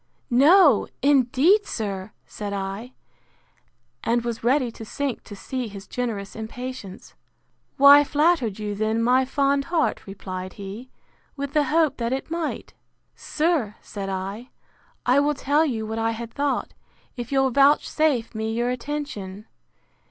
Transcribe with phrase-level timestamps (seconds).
[0.31, 2.11] —No, indeed, sir!
[2.25, 7.13] said I—And was ready to sink to see his generous impatience.
[7.77, 10.89] Why flattered you then my fond heart, replied he,
[11.35, 14.49] with the hope that it might?—Sir, said I,
[15.05, 16.73] I will tell you what I had thought,
[17.15, 19.45] if you'll vouchsafe me your attention.